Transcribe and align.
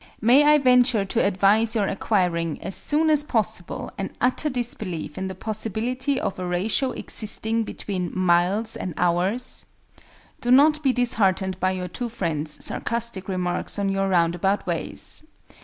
May 0.19 0.43
I 0.45 0.57
venture 0.57 1.05
to 1.05 1.23
advise 1.23 1.75
your 1.75 1.87
acquiring, 1.87 2.59
as 2.63 2.73
soon 2.73 3.11
as 3.11 3.23
possible, 3.23 3.91
an 3.99 4.09
utter 4.19 4.49
disbelief 4.49 5.15
in 5.15 5.27
the 5.27 5.35
possibility 5.35 6.19
of 6.19 6.39
a 6.39 6.47
ratio 6.47 6.89
existing 6.89 7.65
between 7.65 8.09
miles 8.11 8.75
and 8.75 8.95
hours? 8.97 9.67
Do 10.39 10.49
not 10.49 10.81
be 10.81 10.91
disheartened 10.91 11.59
by 11.59 11.69
your 11.73 11.87
two 11.87 12.09
friends' 12.09 12.65
sarcastic 12.65 13.27
remarks 13.29 13.77
on 13.77 13.89
your 13.89 14.09
"roundabout 14.09 14.65
ways." 14.65 15.23